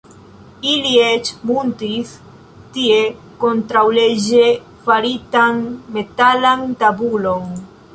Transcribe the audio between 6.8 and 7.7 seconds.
tabulon.